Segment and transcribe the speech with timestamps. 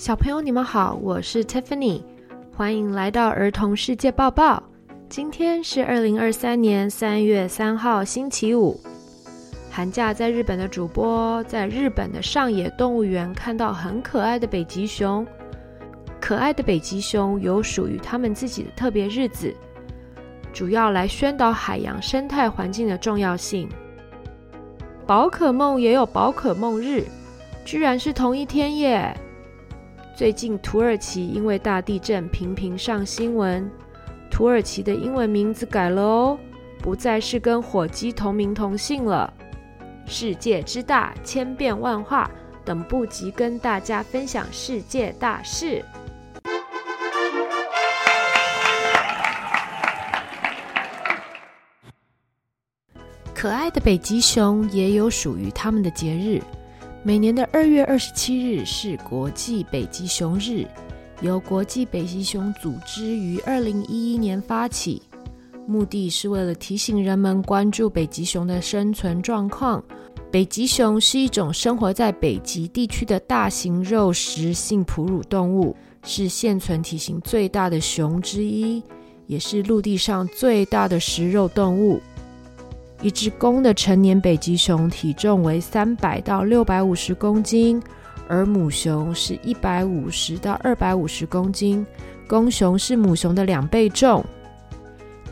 [0.00, 2.00] 小朋友，你们好，我是 Tiffany，
[2.56, 4.62] 欢迎来到儿童世界报报。
[5.10, 8.80] 今天是二零二三年三月三号，星期五。
[9.70, 15.24] 寒假在日本的主播在日本的上野动物园看到很可爱的北极熊。
[16.18, 19.54] 可爱的北极熊有属于他们自己的特别日子，
[20.50, 23.68] 主要来宣导海洋生态环境的重要性。
[25.06, 27.04] 宝可梦也有宝可梦日，
[27.66, 29.14] 居然是同一天耶！
[30.16, 33.70] 最近，土耳其因为大地震频频上新闻。
[34.30, 36.38] 土耳其的英文名字改了哦，
[36.78, 39.32] 不再是跟火鸡同名同姓了。
[40.06, 42.30] 世界之大，千变万化，
[42.64, 45.84] 等不及跟大家分享世界大事。
[53.34, 56.42] 可爱的北极熊也有属于他们的节日。
[57.02, 60.66] 每年的二月二十七日是国际北极熊日，
[61.22, 65.00] 由国际北极熊组织于二零一一年发起，
[65.66, 69.82] 目的是为了提醒人们关注北极熊的生存状况。
[70.30, 78.82] 北极熊是一种生活在北极地区的大型肉食性哺乳动物，是现存体型最大的熊之一，
[79.26, 81.98] 也是陆地上最大的食肉动物。
[83.02, 87.82] 一只公的成年北极熊体重为三百到六百五十公斤，
[88.28, 91.86] 而母熊是一百五十到二百五十公斤，
[92.28, 94.22] 公熊是母熊的两倍重。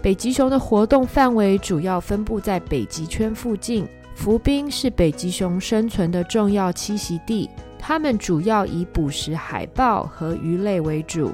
[0.00, 11.32] 北极熊的活动范围主要分布在北极圈附近，浮冰是北极熊生存的重要栖息地，它们主要以捕食海豹和鱼类为主。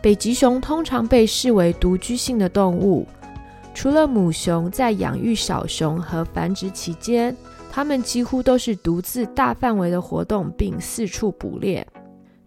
[0.00, 3.06] 北极熊通常被视为独居性的动物。
[3.78, 7.36] 除了母熊在养育小熊和繁殖期间，
[7.70, 11.86] 它们几乎都是独自大范围的活动，并四处捕猎。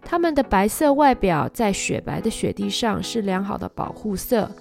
[0.04, 4.52] 它们的白色外表在雪白的雪地上是良好的保护色，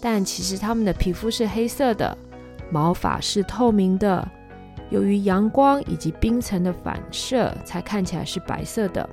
[0.00, 2.16] 但其实它们的皮肤是黑色的，
[2.70, 4.26] 毛发是透明的，
[4.88, 9.06] 由于阳光以及冰层的反射，才看起来是白色的。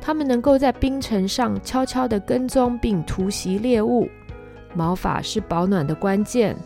[0.00, 4.08] 它们能够在冰层上悄悄地跟踪并突袭猎物。
[4.74, 6.56] 毛发是保暖的关键。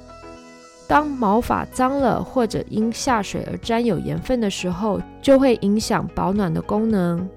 [0.87, 7.29] 当毛发脏了，或者因下水而沾有盐分的时候，就会影响保暖的功能。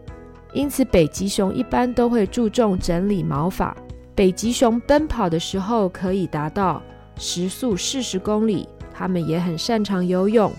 [0.53, 3.75] 因此，北极熊一般都会注重整理毛发。
[4.15, 6.81] 北极熊奔跑的时候可以达到
[7.17, 10.51] 时速四十公里，它们也很擅长游泳，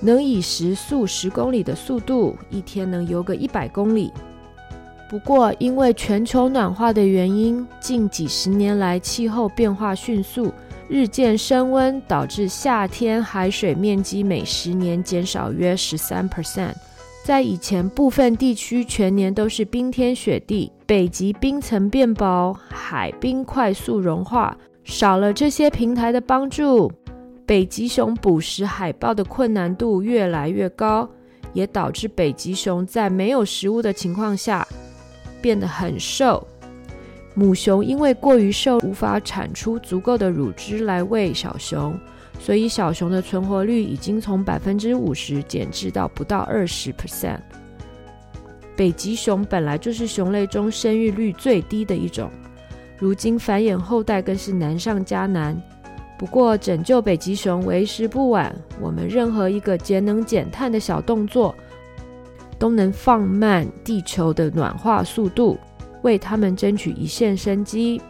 [0.00, 4.12] 能以时速十公里的速度，一天能游个一百公里。
[5.12, 10.50] 不过，因为全球暖化的原因，近几十年来气候变化迅速，
[10.88, 16.72] 日渐升温，导致夏天海水面积每十年减少约十三 percent。
[17.26, 26.90] 在以前，部分地区全年都是冰天雪地，北极冰层变薄，海冰快速融化，少了这些平台的帮助，
[27.44, 31.06] 北极熊捕食海豹的困难度越来越高，
[31.52, 34.66] 也导致北极熊在没有食物的情况下，
[35.42, 36.46] 变得很瘦，
[37.34, 41.98] 母熊因为过于瘦，无法产出足够的乳汁来喂小熊，
[42.38, 47.40] 所以小熊的存活率已经从百分之五十减至到不到二十 percent。
[48.74, 52.30] 北极熊本来就是熊类中生育率最低的一种，
[52.98, 55.60] 如今繁衍后代更是难上加难。
[56.18, 61.54] 不过拯救北极熊为时不晚，我们任何一个节能减碳的小动作，
[62.62, 65.58] 都能放慢地球的暖化速度，
[66.02, 68.00] 为他们争取一线生机。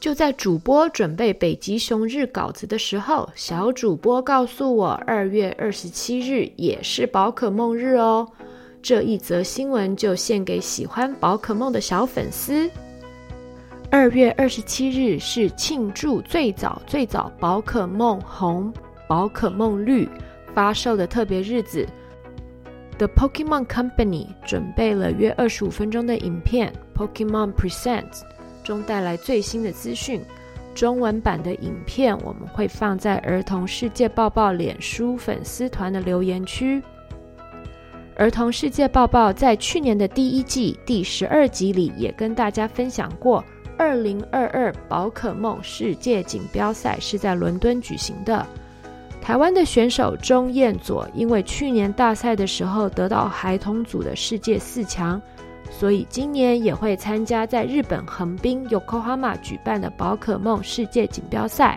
[0.00, 8.26] 就在主播准备北极熊日稿子的时候，小主播告诉我，二月二十七日也是宝可梦日哦。
[8.80, 12.70] 这一则新闻就献给喜欢宝可梦的小粉丝。
[13.90, 18.72] 二月二十七日是庆祝最早最早宝可梦红、
[19.06, 20.08] 宝可梦绿
[20.54, 21.86] 发售的特别日子。
[22.98, 28.20] The Pokemon Company 准备了约二十五分钟的影片《Pokemon Presents》
[28.64, 30.22] 中带来最新的资讯。
[30.74, 36.82] 中文版的影片我们会放在儿童世界抱抱脸书粉丝团的留言区。
[38.16, 43.44] 儿童世界抱抱在去年的第一季第十二集里也跟大家分享过，
[43.76, 48.46] 二零二二宝可梦世界锦标赛是在伦敦举行的。
[49.26, 55.20] 台湾的选手钟彦佐因为去年大赛的时候得到孩童组的世界四强，
[55.68, 61.76] 所以今年也会参加在日本横滨 Yokohama 举办的宝可梦世界锦标赛，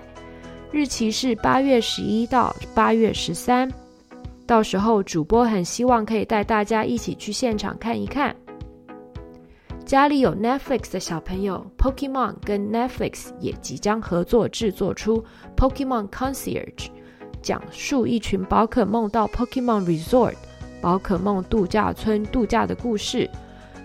[0.72, 3.68] 日期是八月十一到八月十三。
[4.46, 8.36] 到时候主播很希望可以带大家一起去现场看一看。
[9.84, 15.26] 家里有 Netflix 的小朋友，Pokemon 跟 Netflix 也即将合作制作出
[15.58, 16.90] Pokemon Concierge，
[17.42, 20.34] 讲述一群宝可梦到 Pokemon Resort
[20.82, 23.30] 宝可梦度假村度假的故事。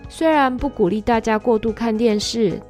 [0.07, 2.61] 虽然不鼓励大家过度看电视，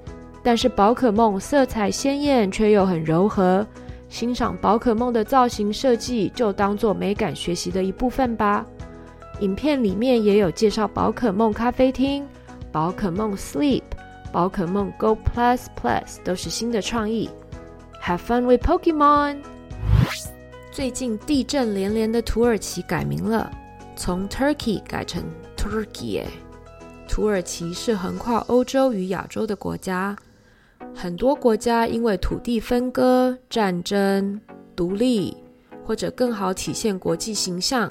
[0.41, 3.65] 但是宝可梦色彩鲜艳却又很柔和，
[4.09, 8.65] 欣赏宝可梦的造型设计就当做美感学习的一部分吧。
[9.41, 12.25] 影片里面也有介绍宝可梦咖啡厅。
[12.71, 13.83] 宝可梦 Sleep、
[14.31, 17.29] 宝可梦 Go Plus Plus 都是新的创意。
[18.03, 19.37] Have fun with Pokemon！
[20.75, 23.49] 最近地震连连的土耳其改名了，
[23.95, 25.23] 从 Turkey 改成
[25.55, 26.23] Turkey。
[27.07, 30.17] 土耳其是横跨欧洲与亚洲的国家，
[30.93, 34.41] 很多国家因为土地分割、战争、
[34.75, 35.37] 独立，
[35.85, 37.89] 或者更好体现国际形象，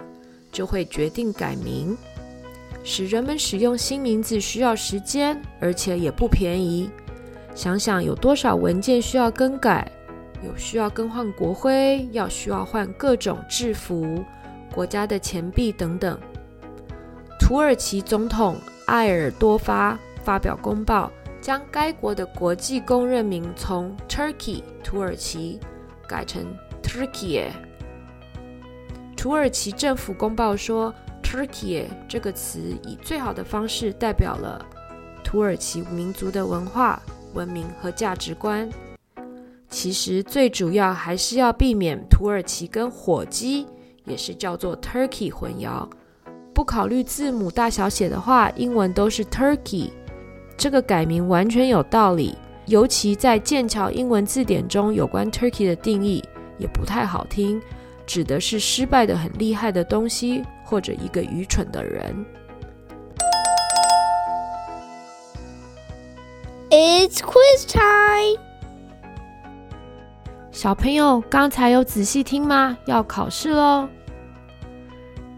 [0.52, 1.96] 就会决定改名。
[2.82, 6.90] 使人们使用新名字需要时间，而且也不便宜。
[7.54, 9.90] 想想有多少文件需要更改，
[10.44, 14.25] 有需要更换国徽，要需要换各种制服、
[14.73, 16.19] 国家的钱币等等。
[17.41, 18.56] 土耳其总统
[18.87, 21.11] 埃尔多发发表公报，
[21.41, 25.58] 将该国的国际公认名从 Turkey 土耳其
[26.06, 26.44] 改成
[26.82, 27.50] Turkeye。
[29.17, 30.94] 土耳其政府公报说。
[31.25, 34.64] Turkey 这个词以最好的方式代表了
[35.25, 37.02] 土耳其民族的文化、
[37.32, 38.70] 文明和价值观。
[39.74, 43.66] 其实最主要还是要避免土耳其跟火鸡
[44.04, 45.84] 也是叫做 Turkey 混淆。
[46.54, 49.90] 不考虑字母大小写的话，英文都是 Turkey。
[50.56, 56.22] 这个改名完全有道理，尤其在剑桥英文字典中有关 Turkey 的定义
[56.56, 57.60] 也不太好听，
[58.06, 60.44] 指的是失败的很厉害的东西。
[60.64, 62.24] 或者一个愚蠢的人。
[66.70, 68.23] It's quiz time！
[70.64, 72.75] 小朋友，刚才有仔细听吗？
[72.87, 73.87] 要考试喽！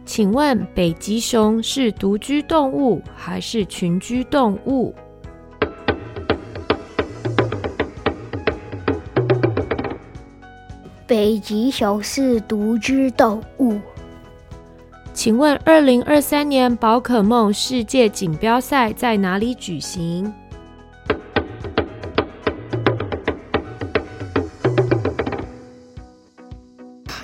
[0.05, 4.95] 请问北极熊是独居动物还是群居动物？
[11.09, 13.81] 北极熊是独居动物。
[15.13, 20.33] 请问，二零二三年宝可梦世界锦标赛在哪里举行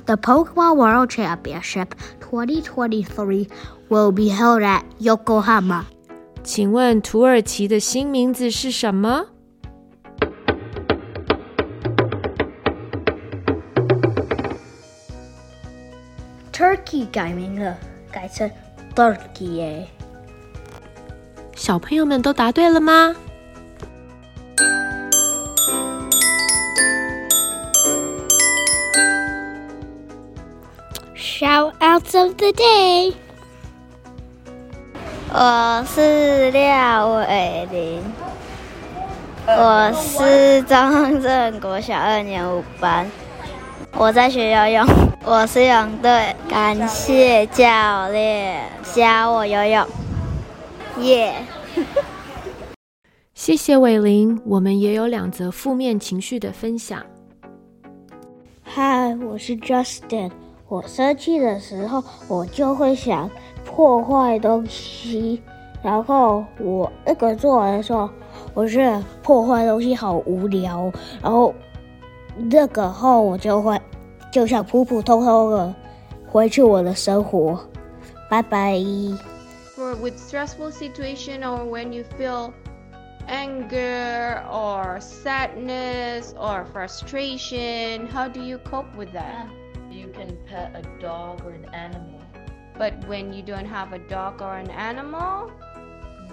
[0.06, 1.88] ？The Pokemon World Championship
[2.22, 3.48] 2023
[3.90, 5.86] will be held at Yokohama。
[6.44, 9.26] 请问，土耳其的新名字是什么？
[16.54, 17.78] Turkey 改名了。
[18.12, 18.50] 改成
[18.96, 19.86] Turkey。
[21.56, 23.16] 小朋友们都答对了吗
[31.43, 33.15] ？Shoutouts of the day。
[35.33, 38.01] 我是廖伟林，
[39.49, 43.11] 我是中正国小二年五班，
[43.97, 44.87] 我在学游泳。
[45.25, 48.63] 我是泳队，感谢教练
[48.95, 49.87] 教我游泳，
[51.01, 51.35] 耶、
[51.75, 51.83] yeah！
[53.35, 57.05] 谢谢伟林，我们也有两则负面情绪的分享。
[58.63, 60.31] 嗨，我是 Justin，
[60.73, 63.31] 我生气的时候，我就会想
[63.63, 65.43] 破坏东西，
[65.83, 68.09] 然后我那个做完的时候，
[68.55, 71.53] 我觉得破坏东西好无聊，然后
[72.51, 73.79] 那个后我就会。
[74.31, 75.75] 就想普普通通的
[76.27, 77.61] 回去我的生活，
[78.31, 78.79] 拜拜。
[79.77, 82.55] For with stressful situation or when you feel
[83.29, 89.49] anger or sadness or frustration, how do you cope with that?
[90.13, 92.21] You can pet a dog or an animal.
[92.77, 95.51] But when you don't have a dog or an animal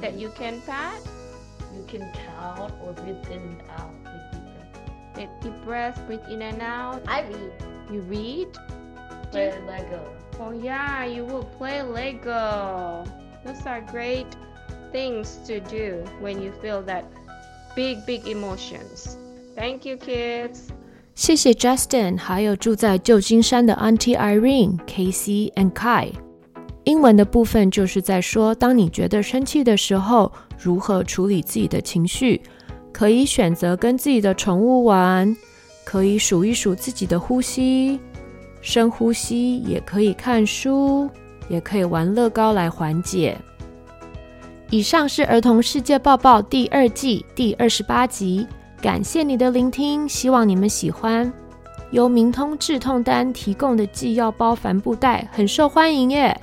[0.01, 1.01] that you can pet,
[1.73, 3.93] you can count or breathe in and out.
[5.15, 7.03] Take deep breath, breathe in and out.
[7.07, 7.53] I read.
[7.89, 8.49] You read?
[9.31, 10.13] Play Lego.
[10.41, 13.05] Oh yeah, you will play Lego.
[13.45, 14.27] Those are great
[14.91, 17.05] things to do when you feel that
[17.77, 19.15] big, big emotions.
[19.55, 20.69] Thank you, kids.
[21.19, 26.13] 谢谢 Justin，还有住在旧金山的 Auntie Irene、Casey and Kai。
[26.85, 32.41] 英文的部分就是在说，当你觉得生气的时候，如何处理自己的情绪？
[32.93, 35.35] 可以选择跟自己的宠物玩。
[35.83, 37.99] 可以数一数自己的呼吸，
[38.61, 41.09] 深呼吸，也可以看书，
[41.49, 43.37] 也可以玩乐高来缓解。
[44.69, 48.47] 以上是《儿童世界报报》第二季第二十八集，
[48.81, 51.31] 感谢你的聆听，希望你们喜欢。
[51.91, 56.39] 由明通止痛丹提供的纪要包帆布袋很受欢迎耶，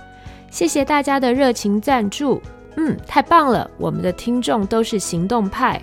[0.50, 2.42] 谢谢大家的热情赞助。
[2.76, 5.80] 嗯，太棒了，我们的听众都是行动派。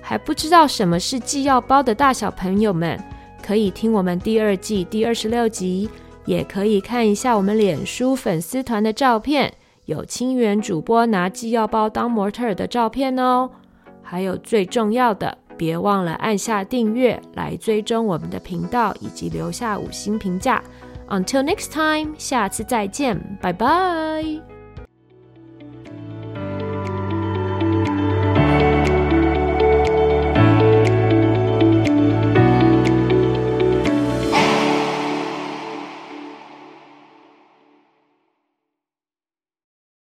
[0.00, 2.98] 还不知道什么是纪要包的大小朋友们，
[3.40, 5.88] 可以听我们第二季第二十六集，
[6.24, 9.54] 也可以看一下我们脸书粉丝团的照片。
[9.84, 13.50] 有清源主播拿纪要包当模特儿的照片哦，
[14.02, 20.62] 还有最重要的，别忘了按下订阅来追踪我们的频道，以及留下五星评价。
[21.08, 24.53] Until next time，下次再见，拜拜。